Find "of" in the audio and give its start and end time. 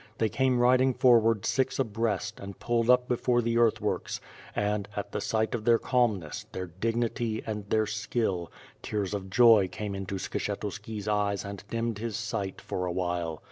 5.53-5.63, 9.13-9.29